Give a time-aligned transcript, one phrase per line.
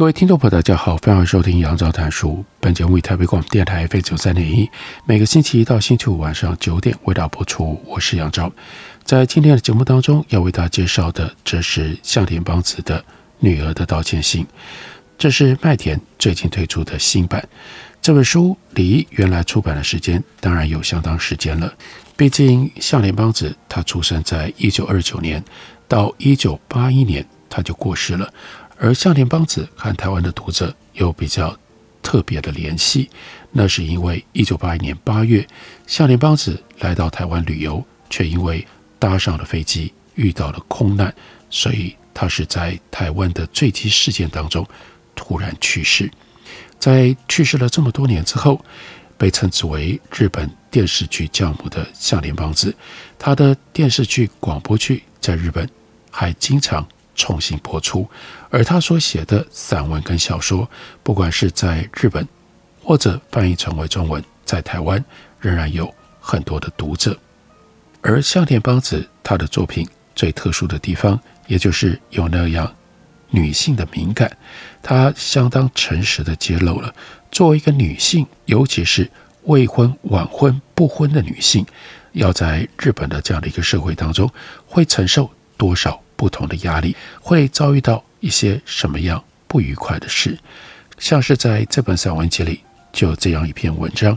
[0.00, 2.42] 各位听众朋友，大家好，欢迎收听杨照谈书。
[2.58, 4.66] 本节目以台北广播电台 F 九三点一，
[5.04, 7.78] 每个星期一到星期五晚上九点为大家播出。
[7.84, 8.50] 我是杨照，
[9.04, 12.98] 在今天的节目当中要为大家介绍的，这是向田邦子的
[13.40, 14.42] 《女儿的道歉信》，
[15.18, 17.46] 这是麦田最近推出的新版。
[18.00, 21.70] 这本书离原来出版的时间当然有相当时间了，
[22.16, 25.44] 毕竟向田邦子他出生在一九二九年，
[25.86, 28.32] 到一九八一年他就过世了。
[28.82, 31.54] 而向田邦子和台湾的读者有比较
[32.02, 33.10] 特别的联系，
[33.52, 35.46] 那是因为一九八一年八月，
[35.86, 38.66] 向田邦子来到台湾旅游，却因为
[38.98, 41.14] 搭上了飞机遇到了空难，
[41.50, 44.66] 所以他是在台湾的坠机事件当中
[45.14, 46.10] 突然去世。
[46.78, 48.64] 在去世了这么多年之后，
[49.18, 52.74] 被称之为日本电视剧教母的向田邦子，
[53.18, 55.68] 他的电视剧、广播剧在日本
[56.10, 56.88] 还经常
[57.20, 58.08] 重新播出，
[58.48, 60.66] 而他所写的散文跟小说，
[61.02, 62.26] 不管是在日本
[62.82, 65.04] 或者翻译成为中文，在台湾
[65.38, 67.14] 仍然有很多的读者。
[68.00, 72.74] 而向田邦子她的作品最特殊的地方，也就是有那样
[73.28, 74.34] 女性的敏感，
[74.82, 76.94] 她相当诚实地揭露了
[77.30, 79.10] 作为一个女性，尤其是
[79.42, 81.66] 未婚、晚婚、不婚的女性，
[82.12, 84.32] 要在日本的这样的一个社会当中，
[84.66, 86.02] 会承受多少。
[86.20, 90.38] 不同的压力会遭遇到一些什么样不愉快的事？
[90.98, 94.14] 像是在这本散文集里就有这样一篇文章，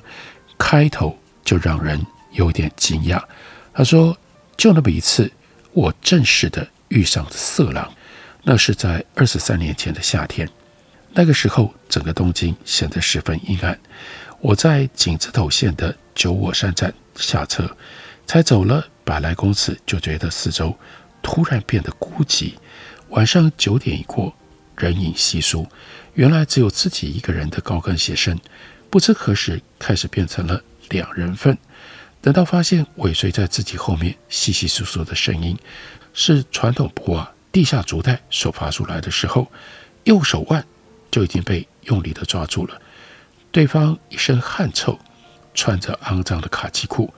[0.57, 3.23] 开头就让人有点惊讶。
[3.73, 4.17] 他说
[4.57, 5.31] ：“就那么一次，
[5.71, 7.89] 我正式的遇上色狼。
[8.43, 10.49] 那是在二十三年前的夏天，
[11.13, 13.79] 那个时候整个东京显得十分阴暗。
[14.41, 17.77] 我在井之头线的九我山站下车，
[18.27, 20.77] 才走了百来公尺，就觉得四周。”
[21.23, 22.53] 突然变得孤寂。
[23.09, 24.35] 晚上九点一过，
[24.75, 25.67] 人影稀疏，
[26.13, 28.39] 原来只有自己一个人的高跟鞋声，
[28.89, 31.57] 不知何时开始变成了两人份。
[32.21, 35.57] 等到发现尾随在自己后面窸窸窣窣的声音
[36.13, 39.51] 是传统布瓦地下竹袋所发出来的时候，
[40.05, 40.65] 右手腕
[41.11, 42.81] 就已经被用力地抓住了。
[43.51, 44.97] 对方一身汗臭，
[45.53, 47.13] 穿着肮脏的卡其裤。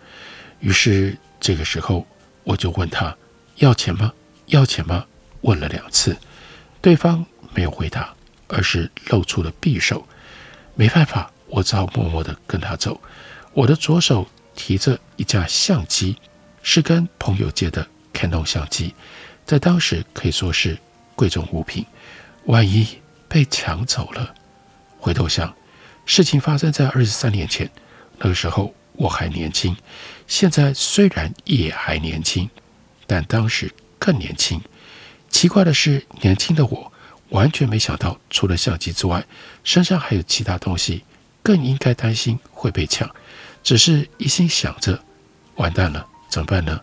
[0.60, 2.06] 于是这个时候，
[2.44, 3.16] 我就问他。
[3.58, 4.14] 要钱吗？
[4.48, 5.06] 要钱吗？
[5.42, 6.18] 问了两次，
[6.82, 8.14] 对方没有回答，
[8.48, 10.08] 而是露出了匕首。
[10.76, 13.00] 没办法，我只好默默地跟他走。
[13.54, 16.18] 我的左手提着一架相机，
[16.62, 18.94] 是跟朋友借的 Canon 相机，
[19.46, 20.78] 在当时可以说是
[21.16, 21.86] 贵重物品。
[22.46, 22.86] 万一
[23.28, 24.36] 被抢走了，
[25.00, 25.56] 回头想，
[26.06, 27.70] 事情发生在二十三年前，
[28.18, 29.76] 那个时候我还年轻，
[30.28, 32.50] 现在虽然也还年轻。
[33.08, 34.62] 但当时更年轻，
[35.30, 36.92] 奇怪的是，年轻的我
[37.30, 39.26] 完全没想到，除了相机之外，
[39.64, 41.04] 身上还有其他东西，
[41.42, 43.10] 更应该担心会被抢。
[43.64, 45.00] 只是一心想着，
[45.56, 46.80] 完蛋了，怎么办呢？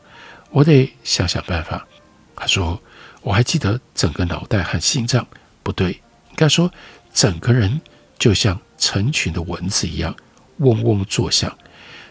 [0.50, 1.86] 我得想想办法。
[2.34, 2.80] 他说，
[3.20, 5.24] 我还记得整个脑袋和心脏，
[5.62, 6.72] 不对，应该说
[7.14, 7.80] 整个人
[8.18, 10.14] 就像成群的蚊子一样，
[10.56, 11.56] 嗡嗡作响，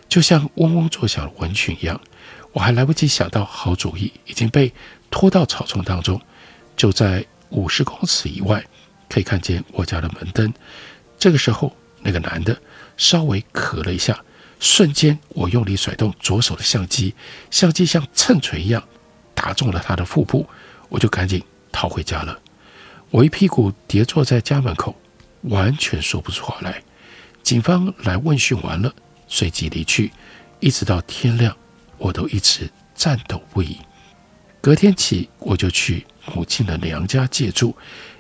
[0.08, 2.00] 就像嗡嗡作响的蚊群一样。
[2.54, 4.74] 我还来不及想到好主意，已经被
[5.10, 6.20] 拖到草丛当中，
[6.76, 8.64] 就在五十公尺以外，
[9.10, 10.54] 可以看见我家的门灯。
[11.18, 12.60] 这个时候，那个男的
[12.98, 14.20] 稍微咳了一下，
[14.60, 17.16] 瞬间我用力甩动左手的相机，
[17.50, 18.84] 相机像秤锤一样
[19.34, 20.46] 打中了他的腹部，
[20.90, 21.42] 我就赶紧
[21.72, 22.38] 逃回家了。
[23.12, 24.96] 我一屁股跌坐在家门口，
[25.44, 26.84] 完全说不出话来。
[27.44, 28.94] 警方来问讯完了，
[29.28, 30.12] 随即离去，
[30.60, 31.56] 一直到天亮。
[32.02, 33.78] 我都一直颤抖不已。
[34.60, 37.76] 隔天起，我就去母亲的娘家借住，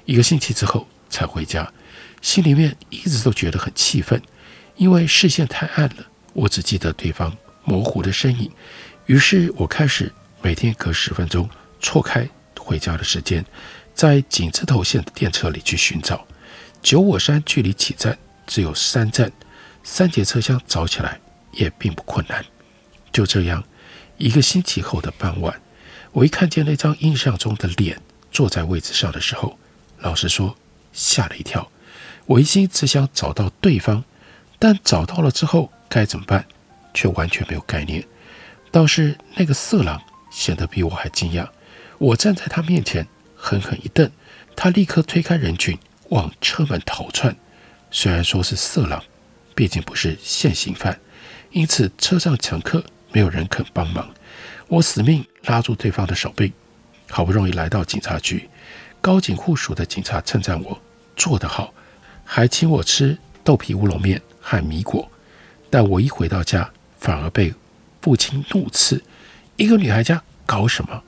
[0.05, 1.67] 一个星期之后才回家。
[2.21, 4.21] 心里面一直都觉得很气愤，
[4.75, 8.51] 因为视线太暗了，我只记得对方模糊的身影。
[9.07, 10.13] 于是我开始
[10.43, 11.49] 每天隔十分钟
[11.79, 12.27] 错开
[12.59, 13.43] 回家的时间，
[13.95, 16.25] 在井之头线的电车里去寻找。
[16.83, 19.31] 九我山距离起站只有三站，
[19.83, 21.19] 三节车厢找起来
[21.51, 22.45] 也并不困难。
[23.11, 23.63] 就这样。
[24.21, 25.59] 一个星期后的傍晚，
[26.11, 27.99] 我一看见那张印象中的脸
[28.31, 29.57] 坐在位置上的时候，
[29.97, 30.55] 老实说
[30.93, 31.71] 吓了一跳。
[32.27, 34.03] 我一心只想找到对方，
[34.59, 36.45] 但找到了之后该怎么办，
[36.93, 38.07] 却完全没有概念。
[38.69, 41.49] 倒是那个色狼显得比我还惊讶。
[41.97, 44.11] 我站在他面前，狠狠一瞪，
[44.55, 45.75] 他立刻推开人群，
[46.09, 47.35] 往车门逃窜。
[47.89, 49.03] 虽然说是色狼，
[49.55, 50.99] 毕竟不是现行犯，
[51.49, 54.09] 因此车上乘客没有人肯帮忙。
[54.67, 56.53] 我死命拉住对方的手臂，
[57.09, 58.49] 好不容易来到警察局，
[59.01, 60.81] 高警护署的警察称赞我
[61.15, 61.73] 做得好，
[62.23, 65.09] 还请我吃豆皮乌龙面和米果。
[65.69, 66.69] 但我一回到家，
[66.99, 67.53] 反而被
[68.01, 69.01] 父亲怒斥：
[69.55, 71.03] 一个女孩家搞什么？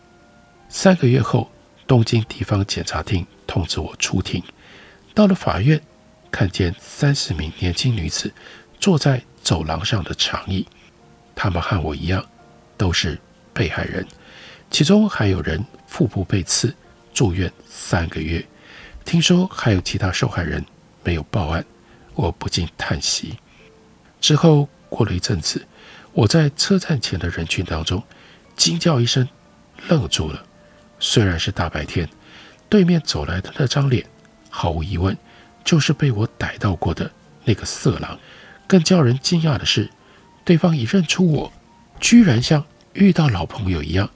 [0.70, 1.52] 三个月后，
[1.86, 4.42] 东京地方检察厅通知我出庭。
[5.14, 5.80] 到了法院，
[6.32, 8.34] 看见三十名年轻女子
[8.80, 10.68] 坐在走廊上的长椅，
[11.36, 12.26] 他们和我一样，
[12.78, 13.20] 都是
[13.54, 14.06] 被害人。
[14.70, 16.74] 其中还有人腹部被刺，
[17.14, 18.44] 住院三个月。
[19.06, 20.64] 听说还有其他受害人
[21.04, 21.64] 没有报案，
[22.16, 23.38] 我不禁叹息。
[24.22, 25.66] 之后过了一阵子，
[26.14, 28.02] 我在车站前的人群当中
[28.56, 29.28] 惊叫一声，
[29.90, 30.46] 愣住了。
[31.00, 32.08] 虽然是大白天，
[32.70, 34.06] 对面走来的那张脸，
[34.50, 35.16] 毫无疑问
[35.66, 37.12] 就是被我逮到过的
[37.44, 38.18] 那个色狼。
[38.66, 39.90] 更叫人惊讶的是，
[40.44, 41.52] 对方一认出我，
[42.00, 42.64] 居然像
[42.94, 44.10] 遇到老朋友一样，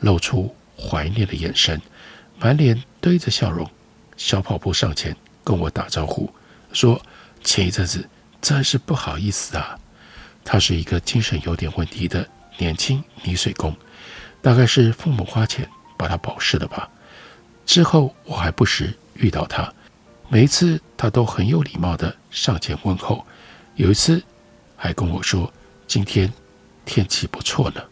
[0.00, 1.80] 露出怀念的眼神，
[2.38, 3.68] 满脸堆着笑容，
[4.16, 6.32] 小跑步上前跟我打招呼，
[6.72, 7.00] 说
[7.44, 8.08] ：“前一阵子
[8.40, 9.78] 真是不好意思啊。”
[10.44, 12.28] 他是一个精神有点问题的
[12.58, 13.76] 年轻泥水工，
[14.40, 15.68] 大概是父母花钱。
[15.94, 16.90] 把他保释了吧。
[17.64, 19.72] 之后我还不时遇到他，
[20.28, 23.24] 每一次他都很有礼貌地上前问候。
[23.76, 24.20] 有一次
[24.76, 25.52] 还跟我说
[25.92, 26.32] ：“今天
[26.86, 27.82] 天气不错呢。”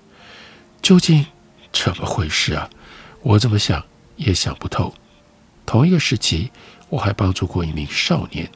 [0.80, 1.26] 究竟
[1.70, 2.70] 怎么回事啊？
[3.20, 3.84] 我怎么想
[4.16, 4.94] 也想不透。
[5.66, 6.50] 同一个时期，
[6.88, 8.50] 我还帮助过一名少年，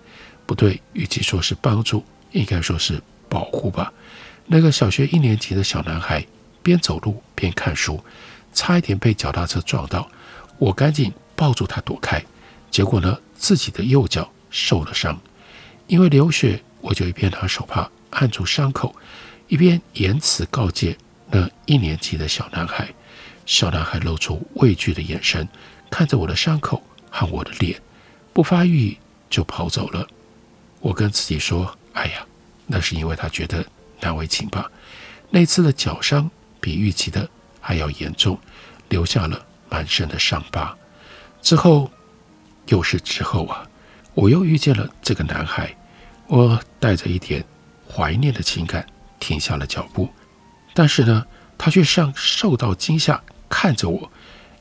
[0.46, 2.02] 不对，与其说是帮助，
[2.32, 3.92] 应该说是保护吧。
[4.46, 6.26] 那个小学一年级的小男孩
[6.62, 8.02] 边走路边看书。
[8.54, 10.08] 差一点被脚踏车撞到，
[10.56, 12.24] 我赶紧抱住他躲开，
[12.70, 15.20] 结果呢，自己的右脚受了伤，
[15.86, 18.94] 因为流血，我就一边拿手帕按住伤口，
[19.48, 20.96] 一边言辞告诫
[21.30, 22.88] 那一年级的小男孩。
[23.46, 25.48] 小男孩露出畏惧的眼神，
[25.90, 27.80] 看着我的伤口和我的脸，
[28.32, 28.96] 不发育
[29.28, 30.06] 就跑走了。
[30.80, 32.26] 我跟自己说：“哎呀，
[32.66, 33.64] 那是因为他觉得
[34.00, 34.70] 难为情吧。”
[35.30, 36.30] 那次的脚伤
[36.60, 37.28] 比预期的。
[37.66, 38.38] 还要严重，
[38.90, 40.76] 留下了满身的伤疤。
[41.40, 41.90] 之后，
[42.66, 43.66] 又是之后啊，
[44.12, 45.74] 我又遇见了这个男孩。
[46.26, 47.42] 我带着一点
[47.90, 48.84] 怀念的情感
[49.24, 50.10] 停下了脚步，
[50.74, 51.24] 但是呢，
[51.56, 54.10] 他却像受到惊吓，看着我，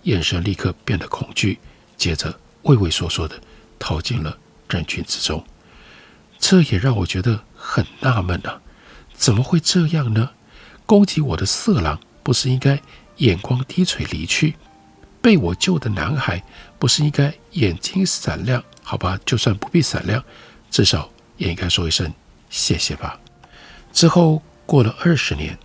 [0.03, 1.59] 眼神立刻变得恐惧，
[1.97, 3.37] 接着畏畏缩缩的
[3.77, 4.37] 逃进了
[4.69, 5.43] 人群之中。
[6.39, 8.61] 这也让我觉得很纳闷啊，
[9.13, 10.29] 怎么会这样呢？
[10.85, 11.99] 攻击我的色狼。
[12.23, 12.81] 不是应该
[13.17, 14.55] 眼光低垂离去？
[15.21, 16.41] 被我救的男孩
[16.79, 18.63] 不是应该眼睛闪亮？
[18.81, 20.23] 好吧，就算不必闪亮，
[20.71, 22.13] 至少也应该说一声
[22.49, 23.19] 谢谢吧。
[23.91, 24.41] 之后
[24.73, 25.55] 过了二十年，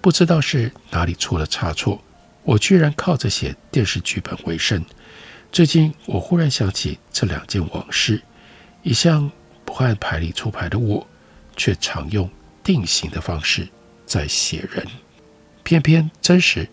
[0.00, 2.02] 不知道是哪里出了差错，
[2.42, 4.82] 我居然靠着写电视剧本为生。
[5.52, 8.22] 最近我忽然想起这两件往事，
[8.82, 9.30] 一向
[9.66, 11.06] 不按牌理出牌的我，
[11.54, 12.30] 却常用
[12.64, 13.68] 定型的方式
[14.06, 14.86] 在写人。
[15.62, 16.66] 偏偏真实，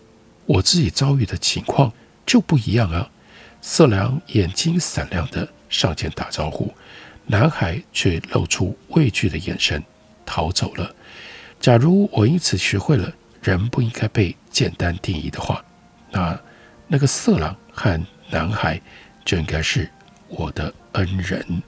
[0.46, 1.92] 我自己遭遇的情况
[2.24, 3.10] 就不一样啊！
[3.60, 6.72] 色狼眼睛闪亮的上前打招呼，
[7.26, 9.84] 男孩却露出畏惧的眼神
[10.24, 10.94] 逃走了。
[11.60, 15.64] 假如我因此学会了人不应该被简单定义的话，
[16.10, 16.38] 那
[16.86, 18.80] 那个色狼和男孩
[19.24, 19.90] 就应该是
[20.28, 21.62] 我的恩人。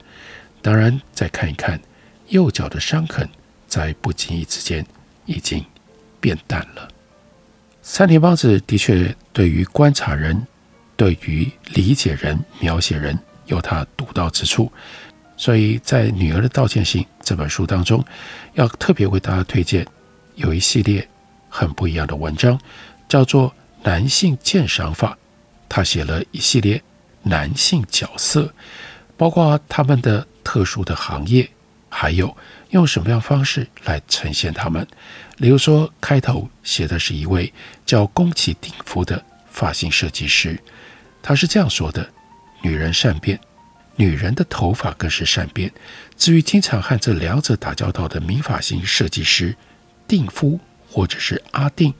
[0.61, 1.79] 当然，再看一看
[2.27, 3.27] 右脚的伤痕，
[3.67, 4.85] 在不经意之间
[5.25, 5.63] 已经
[6.19, 6.87] 变淡了。
[7.81, 10.45] 三田邦子的确对于观察人、
[10.95, 14.71] 对于理解人、描写人有他独到之处，
[15.37, 18.03] 所以在《女儿的道歉信》这本书当中，
[18.55, 19.85] 要特别为大家推荐
[20.35, 21.07] 有一系列
[21.47, 22.59] 很不一样的文章，
[23.07, 23.49] 叫做
[23.83, 25.11] 《男性鉴赏法》。
[25.69, 26.81] 他写了一系列
[27.21, 28.51] 男性角色，
[29.15, 31.47] 包括他们的特殊的行业，
[31.87, 32.35] 还有
[32.71, 34.87] 用什么样方式来呈现他们。
[35.37, 37.53] 例如说，开头写的是一位
[37.85, 40.59] 叫宫崎鼎夫的发型设计师，
[41.21, 42.09] 他是这样说的
[42.63, 43.39] ：“女人善变，
[43.97, 45.71] 女人的头发更是善变。
[46.15, 49.53] 至于经常和这两者打交道的名发型设计师
[50.07, 51.93] 定夫或者是阿定，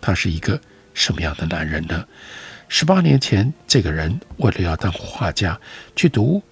[0.00, 0.60] 他是一个
[0.92, 2.06] 什么样的男人呢？
[2.68, 5.58] 十八年前，这个人为了要当画家，
[5.94, 6.42] 去读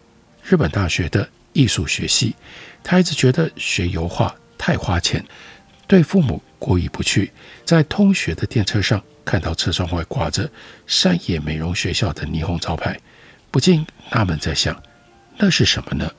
[0.43, 2.35] 日本大学的艺术学系。
[2.83, 5.25] 他一直觉得学油画太花钱，
[5.87, 7.33] 对父母过意不去。
[7.65, 10.49] 在通学的电车上，看到车窗外挂着
[10.87, 12.99] 山野美容学校的霓虹招牌，
[13.55, 14.83] 不禁纳闷在想：
[15.37, 16.11] 那是什么呢？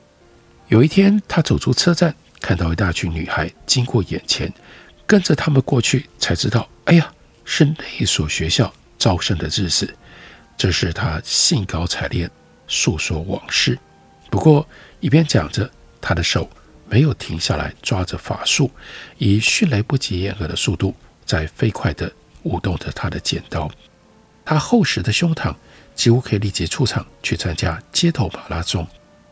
[0.68, 4.50] 有一天，他走出车站，看到一大群女孩经过眼前，
[5.06, 7.12] 跟着他们过去，才知道，哎呀，
[7.44, 9.94] 是那所学校招生的日子。
[10.56, 12.26] 这是他兴高采烈
[12.68, 13.78] 诉说往事。
[14.30, 14.66] 不过，
[15.00, 16.48] 一边讲着，他的手
[16.88, 18.70] 没有停下来抓着法术，
[19.18, 20.94] 以迅雷不及掩耳的速度
[21.26, 22.10] 在飞快地
[22.44, 23.70] 舞动着他的剪刀。
[24.42, 25.54] 他厚实的胸膛
[25.96, 28.86] 几乎可以立即出场去参加街头马拉松。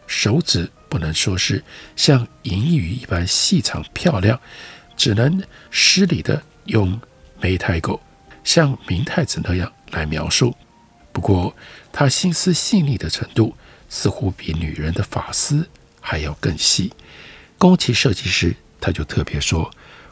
[0.06, 1.62] 手指不能说是
[1.94, 4.40] 像银鱼一般细长漂亮，
[4.96, 5.40] 只能
[5.70, 7.00] 失礼地用
[7.40, 8.00] 梅太狗
[8.42, 10.54] 像明太子那样来描述。
[11.12, 11.54] 不过，
[11.92, 13.56] 他心思细腻的程度
[13.88, 15.68] 似乎比女人的发丝
[16.00, 16.92] 还要更细。
[17.56, 19.70] 宫崎设计师他就特别说：“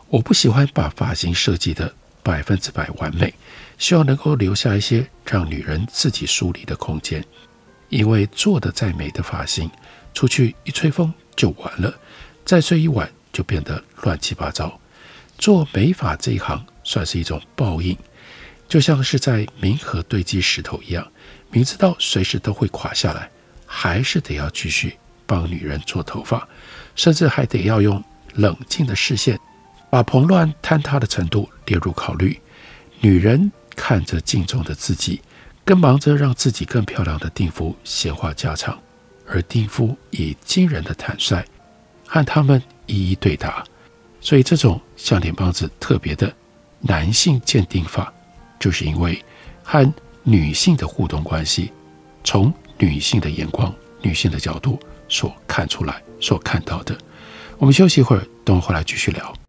[0.09, 1.92] 我不喜欢把发型设计得
[2.23, 3.35] 百分之百完美，
[3.83, 7.23] 希望能够留下一些让女人自己梳理的空间。
[7.89, 9.69] 因为做得再美的发型，
[10.15, 11.93] 出去一吹风就完了，
[12.45, 14.81] 再睡一晚就变得乱七八糟。
[15.37, 17.99] 做美发这一行算是一种报应，
[18.69, 21.05] 就像是在冥河堆积石头一样，
[21.51, 23.29] 明知道随时都会垮下来，
[23.67, 24.97] 还是得要继续
[25.27, 26.49] 帮女人做头发，
[26.95, 28.01] 甚至还得要用
[28.35, 29.37] 冷静的视线
[29.91, 32.41] 把蓬乱坍塌的程度列入考虑。
[33.01, 35.21] 女人看着镜中的自己，
[35.64, 38.79] 跟忙着让自己更漂亮的定夫闲话家常。
[39.29, 41.43] 而定夫以惊人的坦率
[42.07, 43.64] 和他们一一对答，
[44.21, 46.31] 所以这种向田帮子特别的
[46.81, 48.12] 男性鉴定法，
[48.59, 49.19] 就是因为
[49.62, 49.91] 和
[50.23, 51.73] 女性的互动关系，
[52.23, 56.99] 从女性的眼光、女性的角度所看出来、所看到的。
[57.57, 59.42] 我们休息一会儿，等会回来继续聊。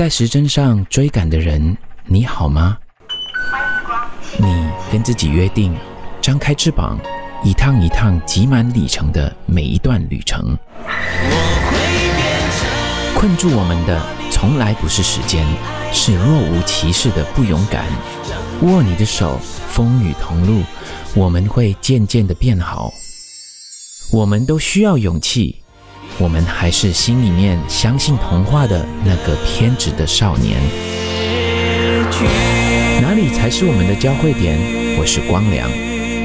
[0.00, 1.76] 在时针上追赶的人，
[2.06, 2.78] 你好吗？
[4.38, 4.46] 你
[4.90, 5.76] 跟自己约定，
[6.22, 6.98] 张开翅膀，
[7.44, 10.56] 一趟一趟挤满里程的每一段旅程。
[13.14, 15.46] 困住我们的从来不是时间，
[15.92, 17.84] 是若无其事的不勇敢。
[18.62, 19.38] 握你的手，
[19.68, 20.62] 风雨同路，
[21.14, 22.90] 我们会渐渐的变好。
[24.10, 25.59] 我们都需要勇气。
[26.20, 30.60] 我们还是心里面相信童话的那个偏执的少年。
[33.00, 34.58] 哪里才是我们的交汇点？
[34.98, 35.70] 我是光良，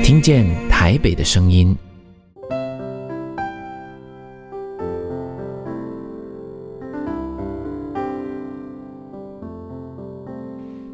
[0.03, 1.73] 听见台北的声音。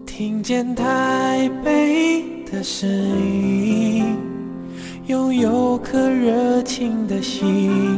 [0.05, 4.15] 听见台北的声音，
[5.07, 7.97] 拥有颗热情的心。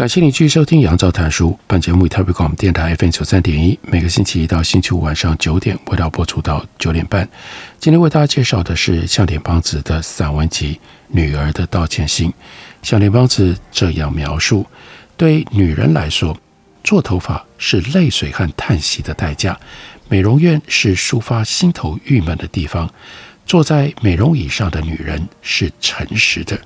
[0.00, 1.50] 感谢你继续收听《杨照谈书》。
[1.66, 7.28] 本节目以台北广播电台 FM 九三点一，每个星期一到星期五晚上九点，为大家播出到九点半。
[7.78, 10.72] 今天为大家介绍的是向田邦子的散文集
[11.08, 12.30] 《女儿的道歉信》。
[12.82, 14.64] 向田邦子这样描述：
[15.18, 16.34] 对女人来说，
[16.82, 19.52] 做头发是泪水和叹息的代价；
[20.08, 22.88] 美容院是抒发心头郁闷的地方；
[23.44, 26.58] 坐在美容椅上的女人是诚实的，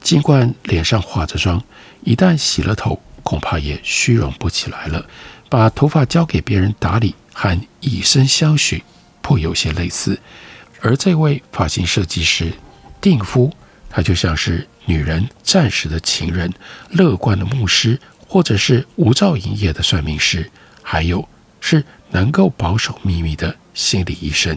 [0.00, 1.62] 尽管脸上化着妆。
[2.04, 5.04] 一旦洗了头，恐怕也虚荣不起来了。
[5.50, 8.82] 把头发交给别人打理，和以身相许，
[9.20, 10.18] 颇有些类似。
[10.80, 12.52] 而这位发型设计师
[13.00, 13.52] 定夫，
[13.90, 16.52] 他就像是女人暂时的情人、
[16.90, 20.50] 乐观的牧师，或者是无照营业的算命师，
[20.82, 21.28] 还有
[21.60, 24.56] 是能够保守秘密的心理医生。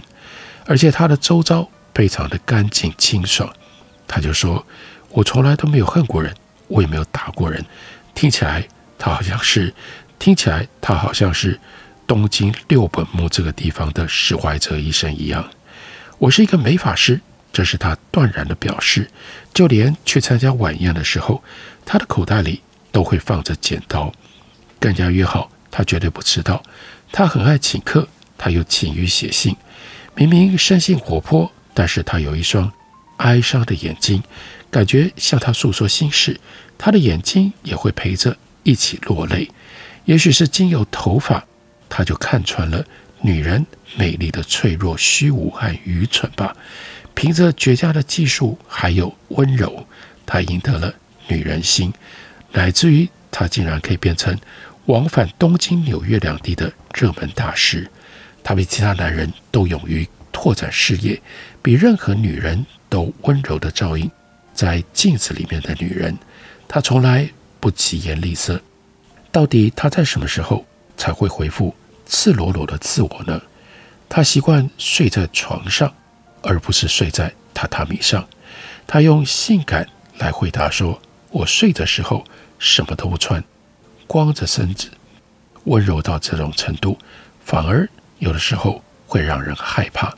[0.66, 3.52] 而且他的周遭非常的干净清爽。
[4.08, 4.64] 他就说。
[5.14, 6.34] 我从来都没有恨过人，
[6.68, 7.64] 我也没有打过人。
[8.14, 9.74] 听起来他好像是，
[10.20, 11.60] 听起来他好像是
[12.08, 15.48] 东京六本木这个地方的石怀哲医生一样。
[16.18, 17.20] 我是一个美发师，
[17.52, 19.10] 这是他断然的表示。
[19.54, 21.44] 就连去参加晚宴的时候，
[21.86, 24.12] 他的口袋里都会放着剪刀。
[24.80, 26.62] 更加约好，他绝对不迟到。
[27.12, 29.56] 他很爱请客，他又勤于写信。
[30.16, 32.72] 明明生性活泼，但是他有一双
[33.18, 34.24] 哀伤的眼睛，
[34.72, 36.40] 感觉向他诉说心事。
[36.78, 39.48] 他的眼睛也会陪着一起落泪。
[40.06, 41.46] 也许是经由头发，
[41.88, 42.84] 他就看穿了
[43.22, 43.64] 女人
[43.96, 46.56] 美丽的脆弱、虚无和愚蠢吧。
[47.14, 49.86] 凭着绝佳的技术还有温柔，
[50.26, 50.92] 他赢得了
[51.28, 51.94] 女人心，
[52.54, 54.36] 乃至于他竟然可以变成
[54.86, 57.88] 往返东京、纽约两地的热门大师。
[58.44, 61.22] 他比其他男人都勇于拓展事业，
[61.62, 64.10] 比任何女人都温柔的照应
[64.62, 66.16] 在镜子里面的女人。
[66.68, 67.28] 她从来
[67.60, 68.62] 不疾言厉色。
[69.32, 70.64] 到底她在什么时候
[70.96, 71.76] 才会回复
[72.06, 73.42] 赤裸裸的自我呢？
[74.08, 75.92] 她习惯睡在床上，
[76.44, 78.28] 而不是睡在榻榻米上。
[78.86, 79.88] 她用性感
[80.20, 81.02] 来回答说
[81.32, 82.24] ：“我睡的时候
[82.60, 83.44] 什么都不穿，
[84.06, 84.92] 光着身子。”
[85.66, 87.00] 温柔到这种程度，
[87.44, 87.90] 反而。
[88.20, 90.16] 有的时候会让人害怕。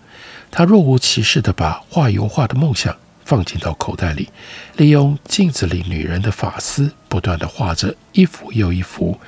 [0.52, 2.94] 她若无其事地把画油画的梦想
[3.34, 4.30] 放进到口袋里，
[4.78, 9.20] 利用镜子里女人的发丝，不断地画着一幅又一幅，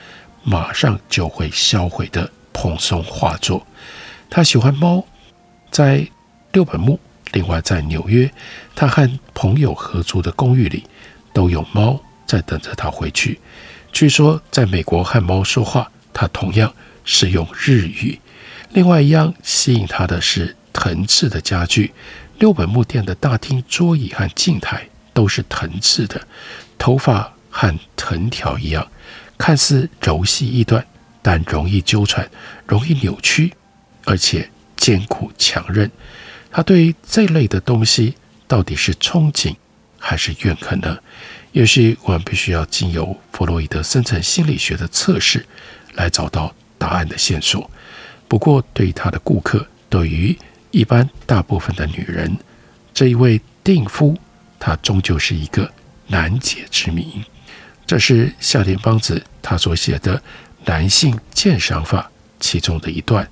[0.44, 3.66] 马上就会销毁的蓬松画作。
[4.30, 5.04] 他喜欢猫，
[5.72, 6.08] 在
[6.52, 7.00] 六本木，
[7.32, 8.32] 另外在纽约，
[8.76, 10.84] 他和朋友合租的公寓里
[11.34, 13.40] 都有猫在等着他回去。
[13.92, 16.72] 据说在美国和猫说话，他同样
[17.04, 18.20] 是用日语。
[18.70, 21.92] 另外一样吸引他的是藤制的家具，
[22.38, 26.28] 六本木店的大厅桌椅和镜台都是藤制的，
[26.78, 28.86] 头发和藤条一样，
[29.38, 30.86] 看似柔细易断，
[31.22, 32.30] 但容易纠缠，
[32.66, 33.54] 容易扭曲，
[34.04, 35.90] 而且坚固强韧。
[36.52, 38.16] 他对这类的东西
[38.48, 39.56] 到底是憧憬
[39.98, 40.98] 还是怨恨呢？
[41.52, 45.46] 也许我们必须要经由弗洛伊德深层心理学的测试
[45.94, 47.70] 来找到答案的线索。
[48.28, 50.38] 不过，对于他的顾客，对于
[50.76, 52.38] 一般大部分的女人，
[52.94, 54.14] 这一位定夫，
[54.60, 55.72] 他终究是一个
[56.08, 57.24] 难解之谜。
[57.88, 60.18] 这是夏田邦子他所写的
[60.66, 62.02] 《男性鉴赏法》
[62.42, 63.26] 其中的一段。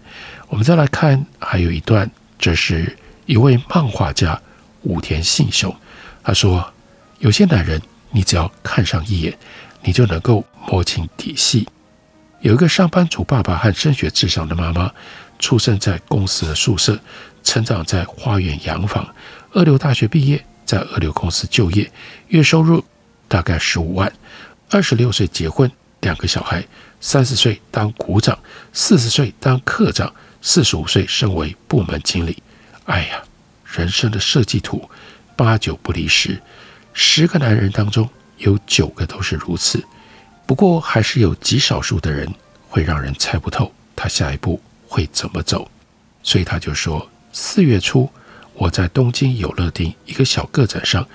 [0.48, 4.42] 我们再来看，还有一段，这是一位漫画家
[4.84, 5.76] 武田信雄，
[6.24, 6.74] 他说
[7.20, 9.38] ：“有些男人，你只要看上一眼，
[9.82, 11.68] 你就能够摸清底细。”
[12.40, 14.90] 有一个上班族爸爸和升学至上的妈妈，
[15.40, 16.98] 出生在公司的宿舍，
[17.44, 19.14] 成长在花园洋房。
[19.52, 21.92] 二流大学毕业，在二流公司就业，
[22.30, 22.84] 月收入
[23.28, 24.12] 大概十五万。
[24.70, 26.66] 二十六岁结婚，两个小孩。
[27.00, 28.40] 三十岁当股长，
[28.72, 32.42] 四十岁当课长，四十五岁升为部门经理。
[32.86, 33.22] 哎呀，
[33.66, 34.90] 人生的设计图
[35.36, 36.42] 八九不离十，
[36.94, 39.84] 十个男人当中有九个都是如此。
[40.46, 42.34] 不过，还是有极少数的人
[42.70, 45.70] 会让人猜不透他下一步会怎么走，
[46.24, 48.08] 所以他就说：四月初，
[48.54, 51.06] 我在东京有乐町一个小个展上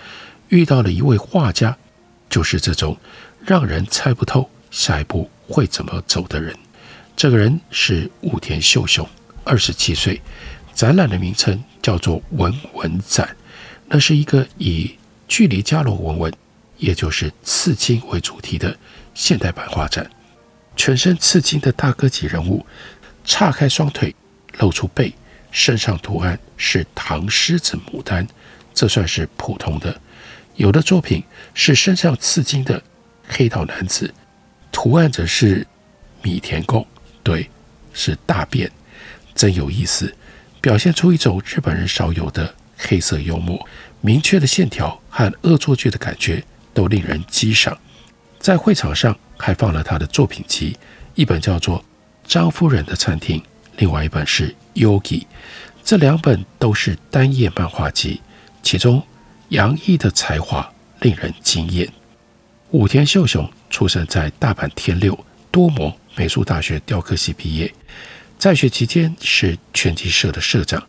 [0.48, 1.78] 遇到了一位画家，
[2.28, 2.98] 就是这种
[3.46, 6.52] 让人猜不透下一步会怎么走的人。
[7.16, 9.09] 这个人是武田秀雄，
[9.44, 10.20] 二十七岁。
[10.74, 13.37] 展览的名称叫做“纹纹展”，
[13.87, 14.92] 那是一个以
[15.26, 16.33] 距离伽罗纹纹，
[16.76, 18.76] 也就是刺青为主题的。
[19.14, 20.09] 现代版画展，
[20.76, 22.64] 全身刺青的大哥级人物，
[23.24, 24.14] 岔开双腿，
[24.59, 25.12] 露出背，
[25.50, 28.26] 身上图案是唐狮子、牡丹，
[28.74, 30.00] 这算是普通的。
[30.56, 31.22] 有的作品
[31.54, 32.82] 是身上刺青的
[33.28, 34.12] 黑道男子，
[34.72, 35.66] 图案则是
[36.22, 36.87] 米田共，
[37.22, 37.48] 对，
[37.92, 38.70] 是大便，
[39.34, 40.12] 真有意思，
[40.61, 43.64] 表现出一种日本人少有的黑色幽默，
[44.00, 46.42] 明确的线条和恶作剧的感觉
[46.74, 47.78] 都令人激赏。
[48.40, 50.76] 在会场上还放了他的作品集，
[51.14, 51.78] 一本叫做
[52.24, 53.40] 《张夫人的餐厅》，
[53.76, 55.20] 另外一本是《Yogi》，
[55.84, 58.20] 这两本都是单页漫画集，
[58.62, 59.02] 其中
[59.48, 61.90] 杨毅的才华令人惊艳。
[62.70, 65.18] 武田秀雄出生在大阪天六
[65.50, 67.72] 多摩美术大学雕刻系毕业，
[68.38, 70.86] 在学期间是拳击社的社长，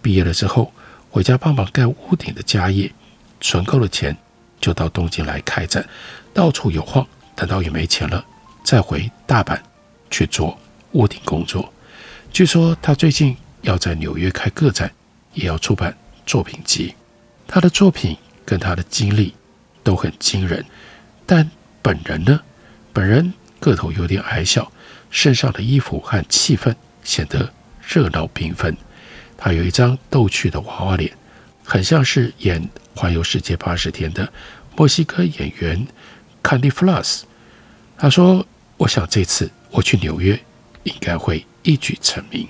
[0.00, 0.72] 毕业了之后
[1.10, 2.90] 回家帮忙盖屋顶的家业，
[3.40, 4.16] 存够了钱
[4.60, 5.84] 就到东京来开展。
[6.34, 8.24] 到处游晃，等到也没钱了，
[8.62, 9.58] 再回大阪
[10.10, 10.58] 去做
[10.92, 11.72] 屋顶工作。
[12.32, 14.90] 据说他最近要在纽约开个展，
[15.34, 16.94] 也要出版作品集。
[17.46, 19.34] 他的作品跟他的经历
[19.84, 20.64] 都很惊人，
[21.26, 21.48] 但
[21.82, 22.40] 本人呢？
[22.90, 24.72] 本人个头有点矮小，
[25.10, 27.52] 身上的衣服和气氛显得
[27.86, 28.74] 热闹缤纷。
[29.36, 31.12] 他有一张逗趣的娃娃脸，
[31.62, 32.62] 很像是演
[32.98, 34.32] 《环游世界八十天》的
[34.74, 35.86] 墨西哥演员
[36.42, 37.24] candy flas。
[37.98, 38.46] 他说
[38.78, 40.40] ：“我想这次我去纽约，
[40.84, 42.48] 应该会一举成名。”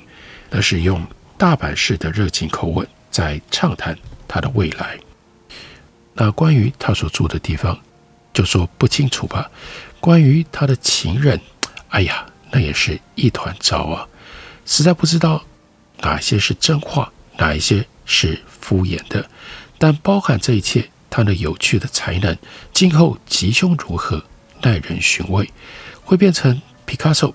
[0.55, 1.03] 而是用
[1.38, 3.96] 大阪式的热情口吻在畅谈
[4.29, 4.98] 他的未来。
[6.12, 7.81] 那关于他所住的地方，
[8.35, 9.51] 就说不清楚吧。
[9.98, 11.40] 关于他的情人，
[11.88, 14.07] 哎呀，那也是一团糟啊，
[14.66, 15.42] 实在不知道。
[16.03, 19.27] 哪些是真话，哪一些是敷衍的？
[19.79, 22.37] 但包含这一切，他那有趣的才能，
[22.75, 24.22] 今后吉凶如何，
[24.61, 25.48] 耐人寻味。
[26.05, 27.35] 会变成皮卡丘，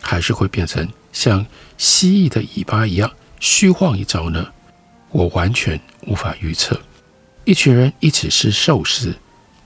[0.00, 1.46] 还是会变成像
[1.78, 4.52] 蜥蜴的尾巴一样虚晃一招呢？
[5.08, 6.78] 我完全无法预测。
[7.44, 9.14] 一群人一起吃寿司，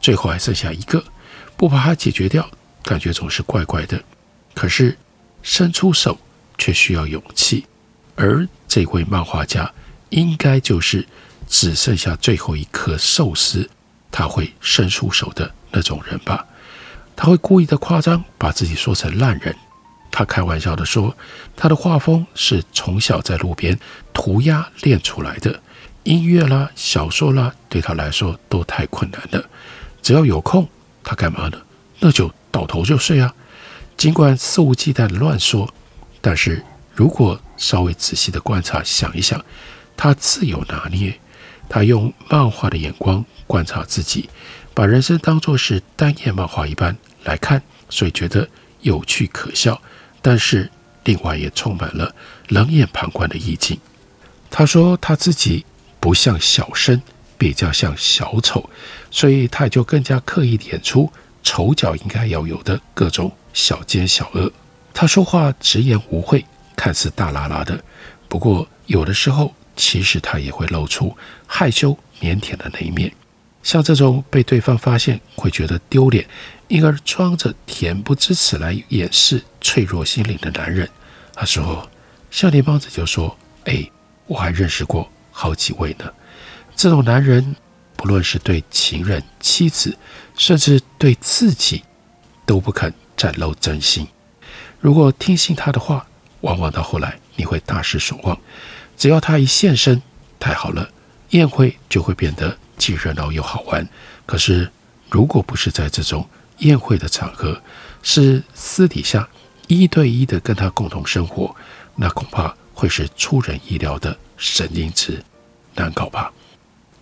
[0.01, 1.03] 最后还剩下一个，
[1.57, 2.49] 不把它解决掉，
[2.85, 4.01] 感觉总是怪怪的。
[4.55, 4.97] 可是
[5.43, 6.17] 伸出手，
[6.57, 7.67] 却需要勇气。
[8.15, 9.69] 而这位漫画家，
[10.11, 11.05] 应该就是
[11.49, 13.69] 只剩下最后一颗寿司，
[14.13, 16.47] 他会伸出手的那种人吧？
[17.17, 19.53] 他会故意的夸张，把自己说成烂人。
[20.11, 21.16] 他开玩笑地说，
[21.57, 23.79] 他的画风是从小在路边
[24.12, 25.61] 涂鸦练出来的，
[26.03, 29.49] 音乐啦、小说啦，对他来说都太困难了。
[30.03, 30.68] 只要有空，
[31.03, 31.59] 他干嘛呢？
[31.99, 33.35] 那就倒头就睡啊。
[33.96, 35.73] 尽管肆无忌惮的乱说，
[36.20, 36.64] 但是。
[36.92, 39.42] 如果稍微仔细的观察，想一想，
[39.96, 41.18] 他自有拿捏。
[41.66, 44.29] 他用漫画的眼光观察自己，
[44.75, 46.94] 把人生当作是单页漫画一般
[47.25, 48.46] 来看，所以觉得
[48.83, 49.81] 有趣可笑。
[50.23, 50.71] 但是
[51.05, 52.15] 另外也充满了
[52.49, 53.79] 冷眼旁观的意境。
[54.51, 55.65] 他说他自己
[55.99, 57.01] 不像小生，
[57.39, 58.69] 比较像小丑，
[59.11, 61.11] 所以他也就更加刻意演出
[61.43, 64.53] 丑角应该要有的各种小奸小恶。
[64.93, 66.45] 他说话直言无讳。
[66.77, 67.79] 看似大剌剌的，
[68.27, 71.15] 不过有的时候其实他也会露出
[71.47, 73.13] 害羞腼腆的那一面。
[73.62, 76.27] 像这种被对方发现会觉得丢脸，
[76.68, 80.88] 因而装着恬不知耻来掩饰脆弱心灵的男人，
[81.35, 81.88] 他说
[82.31, 83.88] ：“笑脸帮子就说，哎，
[84.27, 86.05] 我还认识过好几位呢。
[86.75, 87.57] 这种男人，
[87.96, 89.96] 不论是对情人、妻子，
[90.37, 91.83] 甚至对自己，
[92.46, 94.07] 都不肯展露真心。
[94.81, 96.07] 如果听信他的话。”
[96.40, 98.40] 往往到后来，你会大失所望。
[98.96, 100.01] 只要他一现身，
[100.38, 100.88] 太好了，
[101.33, 103.87] 宴会就会变得既热闹又好玩。
[104.25, 104.69] 可是，
[105.11, 106.27] 如果不是在这种
[106.59, 107.62] 宴会的场合，
[108.03, 109.29] 是私底下
[109.69, 111.55] 一对一的跟他共同生活，
[111.95, 115.23] 那恐怕会是出人意料的神经质，
[115.75, 116.33] 难搞吧？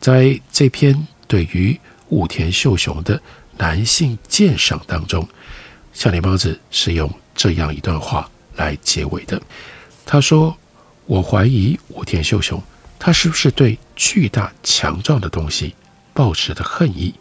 [0.00, 3.22] 在这篇对于武田秀雄的
[3.56, 5.26] 男性鉴赏当中，
[5.92, 8.28] 笑脸帮子是用这样一段话。
[8.58, 9.40] 来结尾的，
[10.04, 10.52] 他说
[11.06, 12.60] ：“我怀疑武田秀雄，
[12.98, 15.74] 他是不是对巨大强壮的东西
[16.12, 17.14] 抱持的恨意？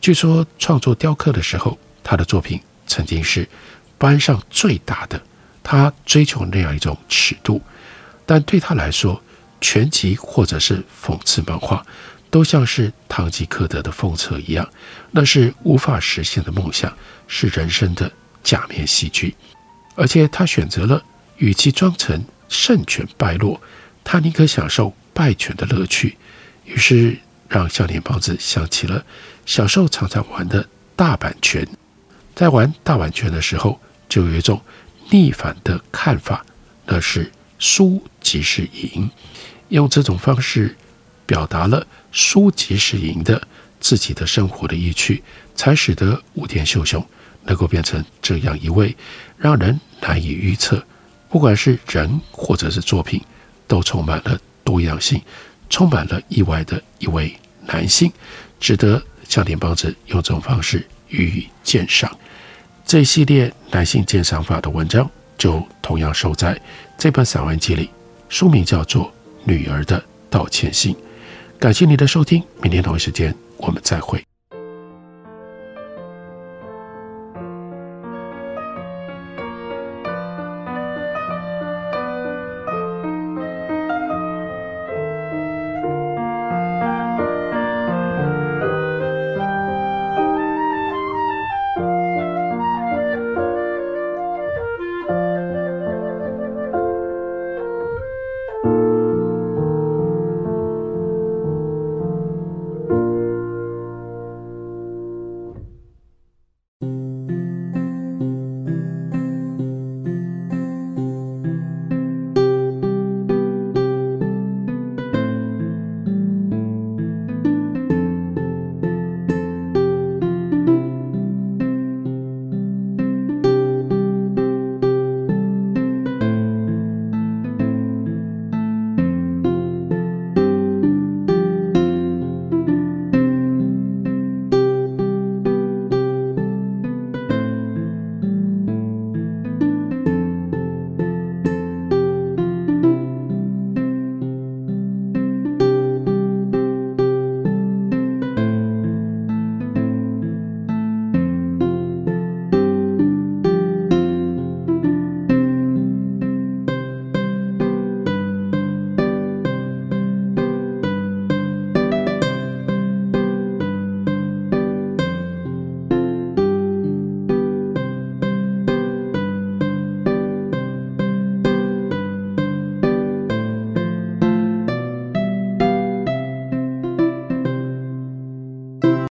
[0.00, 3.48] 据说创作雕刻的时候，他的作品曾经是
[3.96, 5.20] 班上最大的，
[5.62, 7.60] 他追求那样一种尺度。
[8.26, 9.20] 但对他来说，
[9.60, 11.84] 全集或者是讽刺漫画，
[12.30, 14.68] 都像是堂吉诃德的封册一样，
[15.10, 16.94] 那是无法实现的梦想，
[17.26, 18.10] 是人生的
[18.42, 19.34] 假面戏剧。”
[19.96, 21.02] 而且他选择了，
[21.38, 23.60] 与其装成胜犬败落，
[24.02, 26.18] 他宁可享受败犬的乐趣。
[26.66, 27.16] 于是
[27.48, 29.04] 让笑脸帮子想起了
[29.46, 31.66] 小时候常常玩的大阪拳。
[32.34, 34.60] 在玩大阪拳的时候，就有一种
[35.10, 36.44] 逆反的看法，
[36.84, 39.08] 那是输即是赢。
[39.68, 40.76] 用这种方式
[41.26, 43.40] 表达了输即是赢的
[43.78, 45.22] 自己的生活的意趣，
[45.54, 47.06] 才使得武田秀雄
[47.44, 48.96] 能够变成这样一位。
[49.36, 50.84] 让人难以预测，
[51.28, 53.20] 不管是人或者是作品，
[53.66, 55.22] 都充满了多样性，
[55.70, 58.10] 充满了意外的一位男性，
[58.58, 62.10] 值得焦点帮子用这种方式予以鉴赏。
[62.84, 66.60] 这一系列男性鉴赏法的文章，就同样收在
[66.98, 67.90] 这本散文集里，
[68.28, 69.06] 书名叫做
[69.44, 70.94] 《女儿的道歉信》。
[71.58, 74.22] 感谢你的收听，明天同一时间我们再会。